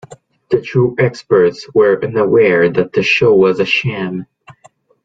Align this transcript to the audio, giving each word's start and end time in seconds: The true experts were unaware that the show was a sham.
The 0.49 0.59
true 0.59 0.95
experts 0.97 1.67
were 1.75 2.03
unaware 2.03 2.67
that 2.71 2.91
the 2.91 3.03
show 3.03 3.35
was 3.35 3.59
a 3.59 3.65
sham. 3.65 4.25